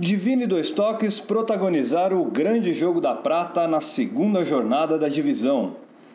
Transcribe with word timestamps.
Divine 0.00 0.44
e 0.44 0.46
Dois 0.46 0.70
Toques 0.70 1.18
protagonizaram 1.18 2.22
o 2.22 2.26
grande 2.26 2.72
jogo 2.72 3.00
da 3.00 3.16
prata 3.16 3.66
na 3.66 3.80
segunda 3.80 4.44
jornada 4.44 4.96
da 4.96 5.08
divisão. 5.08 5.72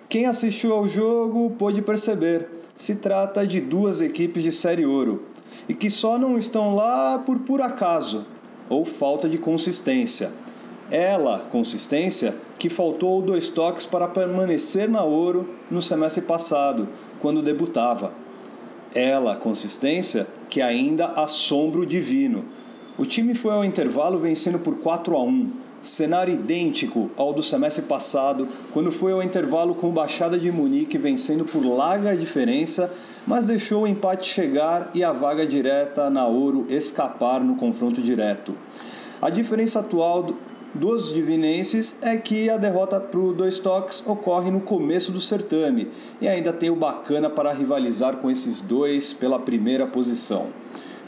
Quem 0.07 0.25
assistiu 0.25 0.71
ao 0.71 0.87
jogo 0.87 1.53
pôde 1.59 1.81
perceber, 1.81 2.47
se 2.77 2.95
trata 2.95 3.45
de 3.45 3.59
duas 3.59 3.99
equipes 3.99 4.41
de 4.41 4.53
série 4.53 4.85
ouro 4.85 5.23
e 5.67 5.73
que 5.73 5.89
só 5.89 6.17
não 6.17 6.37
estão 6.37 6.73
lá 6.73 7.21
por 7.25 7.39
por 7.39 7.61
acaso 7.61 8.25
ou 8.69 8.85
falta 8.85 9.27
de 9.27 9.37
consistência. 9.37 10.31
Ela, 10.89 11.39
consistência, 11.51 12.35
que 12.57 12.69
faltou 12.69 13.21
dois 13.21 13.49
toques 13.49 13.85
para 13.85 14.07
permanecer 14.07 14.89
na 14.89 15.03
ouro 15.03 15.49
no 15.69 15.81
semestre 15.81 16.23
passado, 16.23 16.87
quando 17.19 17.41
debutava. 17.41 18.13
Ela, 18.95 19.35
consistência, 19.35 20.25
que 20.49 20.61
ainda 20.61 21.07
assombra 21.07 21.81
o 21.81 21.85
divino 21.85 22.45
o 22.97 23.05
time 23.05 23.33
foi 23.33 23.51
ao 23.51 23.65
intervalo 23.65 24.19
vencendo 24.19 24.59
por 24.59 24.77
4 24.77 25.15
a 25.15 25.23
1, 25.23 25.51
cenário 25.81 26.33
idêntico 26.33 27.09
ao 27.17 27.33
do 27.33 27.41
semestre 27.41 27.83
passado, 27.85 28.47
quando 28.71 28.91
foi 28.91 29.11
ao 29.11 29.23
intervalo 29.23 29.73
com 29.73 29.89
o 29.89 29.91
Baixada 29.91 30.37
de 30.37 30.51
Munique 30.51 30.97
vencendo 30.97 31.43
por 31.43 31.65
larga 31.65 32.15
diferença, 32.15 32.93
mas 33.25 33.45
deixou 33.45 33.83
o 33.83 33.87
empate 33.87 34.29
chegar 34.29 34.91
e 34.93 35.03
a 35.03 35.11
vaga 35.11 35.45
direta 35.45 36.09
na 36.09 36.27
Ouro 36.27 36.67
escapar 36.69 37.43
no 37.43 37.55
confronto 37.55 37.99
direto. 37.99 38.53
A 39.19 39.29
diferença 39.29 39.79
atual 39.79 40.27
dos 40.73 41.13
divinenses 41.13 41.97
é 42.01 42.15
que 42.17 42.49
a 42.49 42.57
derrota 42.57 42.99
para 42.99 43.19
o 43.19 43.33
Dois 43.33 43.57
Toques 43.57 44.05
ocorre 44.05 44.51
no 44.51 44.61
começo 44.61 45.11
do 45.11 45.19
certame 45.19 45.87
e 46.21 46.27
ainda 46.27 46.53
tem 46.53 46.69
o 46.69 46.75
bacana 46.75 47.29
para 47.29 47.53
rivalizar 47.53 48.17
com 48.17 48.29
esses 48.29 48.61
dois 48.61 49.13
pela 49.13 49.39
primeira 49.39 49.87
posição. 49.87 50.49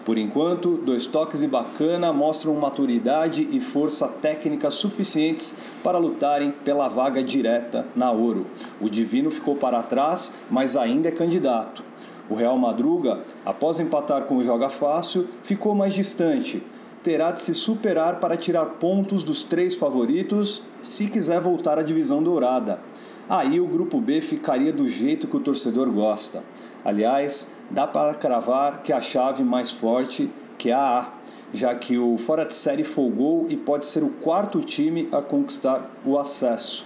Por 0.06 0.20
enquanto, 0.20 0.78
dois 0.78 1.08
toques 1.08 1.42
e 1.42 1.48
bacana 1.48 2.14
mostram 2.14 2.53
maturidade 2.53 3.50
e 3.52 3.59
força 3.59 4.08
técnica 4.08 4.70
suficientes 4.70 5.58
para 5.84 5.97
lutarem 5.97 6.52
pela 6.52 6.88
vaga 6.88 7.23
direta 7.23 7.88
na 7.95 8.12
ouro. 8.12 8.45
O 8.80 8.88
Divino 8.88 9.31
ficou 9.31 9.56
para 9.56 9.81
trás, 9.81 10.36
mas 10.47 10.78
ainda 10.78 11.09
é 11.09 11.12
candidato. 11.12 11.84
O 12.30 12.36
Real 12.36 12.56
Madruga, 12.56 13.22
após 13.44 13.80
empatar 13.80 14.25
com 14.25 14.38
o 14.38 14.44
Joga 14.44 14.70
Fácil, 14.70 15.28
ficou 15.44 15.73
mais 15.73 15.95
distante. 15.95 16.62
Terá 17.02 17.31
de 17.31 17.42
se 17.42 17.56
superar 17.56 18.19
para 18.19 18.38
tirar 18.38 18.66
pontos 18.80 19.23
dos 19.23 19.42
três 19.42 19.73
favoritos 19.73 20.62
se 20.81 21.08
quiser 21.08 21.42
voltar 21.42 21.80
à 21.80 21.81
divisão 21.81 22.22
dourada. 22.22 22.80
Aí 23.28 23.59
o 23.59 23.66
grupo 23.66 24.00
B 24.00 24.22
ficaria 24.22 24.72
do 24.72 24.88
jeito 24.88 25.28
que 25.28 25.36
o 25.36 25.40
torcedor 25.40 25.90
gosta. 25.90 26.44
Aliás, 26.84 27.52
dá 27.72 27.88
para 27.88 28.14
cravar 28.14 28.84
que 28.84 28.94
a 28.94 29.02
chave 29.02 29.44
mais 29.44 29.72
forte 29.72 30.30
que 30.59 30.72
a 30.72 31.00
A, 31.00 31.14
já 31.52 31.73
que 31.73 31.98
o 31.98 32.20
fora 32.20 32.46
de 32.46 32.53
série 32.53 32.84
folgou 32.84 33.48
e 33.50 33.58
pode 33.58 33.88
ser 33.88 34.03
o 34.03 34.09
quarto 34.09 34.62
time 34.62 35.09
a 35.12 35.23
conquistar 35.23 35.90
o 36.06 36.20
acesso. 36.20 36.86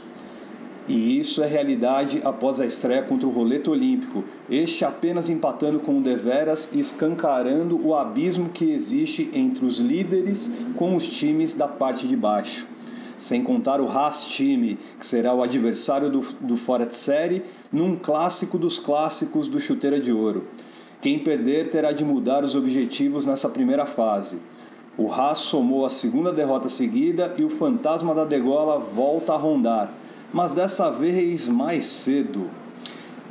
E 0.88 1.20
isso 1.20 1.44
é 1.44 1.46
realidade 1.46 2.22
após 2.24 2.62
a 2.62 2.66
estreia 2.66 3.04
contra 3.04 3.28
o 3.28 3.32
Roleto 3.32 3.72
Olímpico, 3.72 4.24
este 4.50 4.86
apenas 4.86 5.30
empatando 5.30 5.80
com 5.80 6.00
o 6.00 6.02
Deveras 6.02 6.70
e 6.72 6.80
escancarando 6.80 7.86
o 7.86 7.94
abismo 7.94 8.50
que 8.50 8.72
existe 8.72 9.30
entre 9.34 9.66
os 9.66 9.78
líderes 9.78 10.50
com 10.78 10.96
os 10.96 11.06
times 11.06 11.54
da 11.54 11.68
parte 11.68 12.08
de 12.08 12.16
baixo 12.16 12.66
sem 13.20 13.44
contar 13.44 13.80
o 13.80 13.88
Haas 13.88 14.26
time, 14.26 14.80
que 14.98 15.06
será 15.06 15.34
o 15.34 15.44
adversário 15.44 16.10
do, 16.10 16.22
do 16.42 16.58
fora 16.58 16.86
de 16.86 16.96
série, 16.96 17.44
num 17.72 17.96
clássico 17.96 18.58
dos 18.58 18.80
clássicos 18.80 19.48
do 19.48 19.60
Chuteira 19.60 20.00
de 20.00 20.12
Ouro. 20.12 20.48
Quem 21.02 21.20
perder 21.20 21.70
terá 21.70 21.92
de 21.92 22.04
mudar 22.04 22.44
os 22.44 22.56
objetivos 22.56 23.26
nessa 23.26 23.50
primeira 23.50 23.86
fase. 23.86 24.42
O 24.98 25.12
Haas 25.12 25.40
somou 25.40 25.86
a 25.86 25.90
segunda 25.90 26.34
derrota 26.34 26.68
seguida 26.68 27.34
e 27.38 27.44
o 27.44 27.50
fantasma 27.50 28.14
da 28.14 28.26
degola 28.26 28.80
volta 28.80 29.34
a 29.34 29.38
rondar, 29.38 29.94
mas 30.34 30.54
dessa 30.54 30.90
vez 30.90 31.48
mais 31.48 31.86
cedo. 31.86 32.50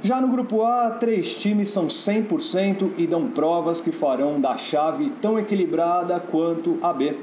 Já 0.00 0.20
no 0.20 0.28
grupo 0.28 0.62
A, 0.62 0.92
três 0.92 1.34
times 1.34 1.70
são 1.70 1.88
100% 1.88 2.92
e 2.96 3.06
dão 3.06 3.28
provas 3.28 3.80
que 3.80 3.90
farão 3.90 4.40
da 4.40 4.56
chave 4.56 5.10
tão 5.20 5.38
equilibrada 5.38 6.20
quanto 6.20 6.78
a 6.80 6.92
B. 6.92 7.16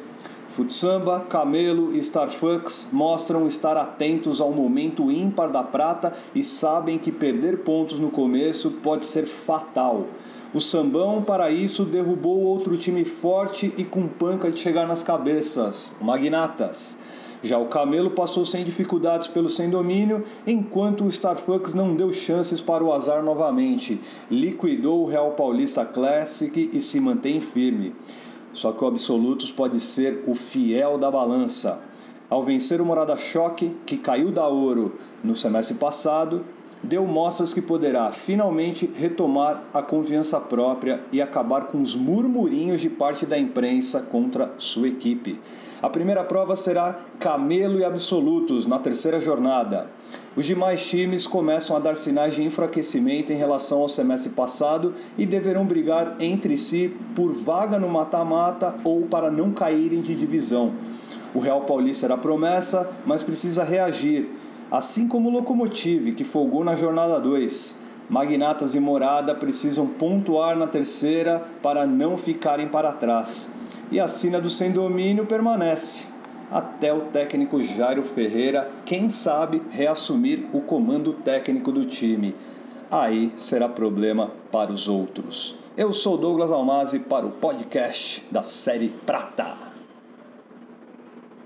Futsamba, 0.55 1.19
Camelo 1.19 1.93
e 1.93 1.97
Starfucks 1.97 2.87
mostram 2.93 3.45
estar 3.45 3.75
atentos 3.75 4.39
ao 4.39 4.53
momento 4.53 5.11
ímpar 5.11 5.51
da 5.51 5.61
prata 5.61 6.13
e 6.33 6.45
sabem 6.45 6.97
que 6.97 7.11
perder 7.11 7.57
pontos 7.57 7.99
no 7.99 8.09
começo 8.09 8.71
pode 8.81 9.05
ser 9.05 9.25
fatal. 9.25 10.05
O 10.53 10.61
Sambão, 10.61 11.21
para 11.21 11.51
isso, 11.51 11.83
derrubou 11.83 12.39
outro 12.39 12.77
time 12.77 13.03
forte 13.03 13.73
e 13.77 13.83
com 13.83 14.07
panca 14.07 14.49
de 14.49 14.57
chegar 14.57 14.87
nas 14.87 15.03
cabeças, 15.03 15.97
Magnatas. 15.99 16.97
Já 17.43 17.57
o 17.57 17.65
Camelo 17.65 18.11
passou 18.11 18.45
sem 18.45 18.63
dificuldades 18.63 19.27
pelo 19.27 19.49
sem 19.49 19.69
domínio, 19.69 20.23
enquanto 20.47 21.03
o 21.03 21.09
Starfucks 21.09 21.73
não 21.73 21.97
deu 21.97 22.13
chances 22.13 22.61
para 22.61 22.81
o 22.81 22.93
azar 22.93 23.21
novamente. 23.21 23.99
Liquidou 24.31 25.03
o 25.03 25.05
Real 25.05 25.31
Paulista 25.31 25.83
Classic 25.83 26.69
e 26.71 26.79
se 26.79 26.97
mantém 27.01 27.41
firme. 27.41 27.93
Só 28.55 28.71
que 28.71 28.83
o 28.83 28.87
Absolutos 28.87 29.51
pode 29.51 29.81
ser 29.81 30.23
o 30.25 30.33
fiel 30.33 30.97
da 30.97 31.11
balança. 31.11 31.83
Ao 32.29 32.41
vencer 32.41 32.79
o 32.79 32.85
Morada 32.85 33.17
Choque, 33.17 33.75
que 33.85 33.97
caiu 33.97 34.31
da 34.31 34.47
ouro 34.47 34.95
no 35.21 35.35
semestre 35.35 35.77
passado, 35.77 36.43
deu 36.83 37.05
mostras 37.05 37.53
que 37.53 37.61
poderá 37.61 38.11
finalmente 38.11 38.89
retomar 38.95 39.63
a 39.73 39.81
confiança 39.81 40.39
própria 40.39 41.01
e 41.11 41.21
acabar 41.21 41.67
com 41.67 41.81
os 41.81 41.95
murmurinhos 41.95 42.81
de 42.81 42.89
parte 42.89 43.25
da 43.25 43.37
imprensa 43.37 44.01
contra 44.01 44.53
sua 44.57 44.87
equipe. 44.87 45.39
A 45.81 45.89
primeira 45.89 46.23
prova 46.23 46.55
será 46.55 46.99
Camelo 47.19 47.79
e 47.79 47.83
Absolutos 47.83 48.65
na 48.65 48.79
terceira 48.79 49.19
jornada. 49.19 49.87
Os 50.35 50.45
demais 50.45 50.85
times 50.85 51.27
começam 51.27 51.75
a 51.75 51.79
dar 51.79 51.95
sinais 51.95 52.33
de 52.33 52.43
enfraquecimento 52.43 53.31
em 53.31 53.35
relação 53.35 53.81
ao 53.81 53.87
semestre 53.87 54.31
passado 54.31 54.93
e 55.17 55.25
deverão 55.25 55.65
brigar 55.65 56.15
entre 56.19 56.57
si 56.57 56.93
por 57.15 57.31
vaga 57.31 57.77
no 57.77 57.87
mata-mata 57.87 58.75
ou 58.83 59.03
para 59.03 59.29
não 59.29 59.51
caírem 59.51 60.01
de 60.01 60.15
divisão. 60.15 60.73
O 61.33 61.39
Real 61.39 61.61
Paulista 61.61 62.05
era 62.05 62.17
promessa, 62.17 62.91
mas 63.05 63.21
precisa 63.21 63.63
reagir 63.63 64.29
assim 64.71 65.07
como 65.07 65.29
o 65.29 65.31
Locomotive, 65.31 66.13
que 66.13 66.23
folgou 66.23 66.63
na 66.63 66.75
jornada 66.75 67.19
2. 67.19 67.83
Magnatas 68.09 68.75
e 68.75 68.79
Morada 68.79 69.33
precisam 69.33 69.87
pontuar 69.87 70.55
na 70.55 70.67
terceira 70.67 71.43
para 71.61 71.87
não 71.87 72.17
ficarem 72.17 72.67
para 72.67 72.91
trás. 72.91 73.51
E 73.91 73.99
a 73.99 74.07
sina 74.07 74.39
do 74.39 74.49
sem 74.49 74.71
domínio 74.71 75.25
permanece, 75.25 76.07
até 76.51 76.93
o 76.93 77.01
técnico 77.01 77.61
Jairo 77.63 78.03
Ferreira, 78.03 78.69
quem 78.85 79.09
sabe, 79.09 79.61
reassumir 79.71 80.45
o 80.53 80.61
comando 80.61 81.13
técnico 81.13 81.71
do 81.71 81.85
time. 81.85 82.35
Aí 82.91 83.31
será 83.35 83.67
problema 83.67 84.31
para 84.51 84.71
os 84.71 84.87
outros. 84.87 85.55
Eu 85.75 85.91
sou 85.91 86.17
Douglas 86.17 86.51
Almazi 86.51 86.99
para 86.99 87.25
o 87.25 87.31
podcast 87.31 88.23
da 88.31 88.43
série 88.43 88.89
Prata. 89.05 89.74